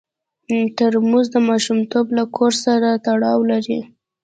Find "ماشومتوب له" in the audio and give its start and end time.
1.49-2.23